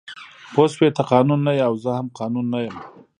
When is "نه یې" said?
1.47-1.63